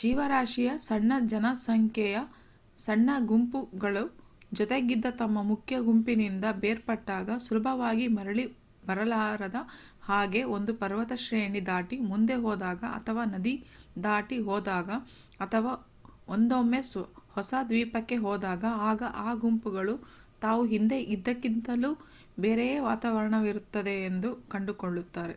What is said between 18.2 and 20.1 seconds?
ಹೋದಾಗ ಆಗ ಆ ಗುಂಪುಗಳು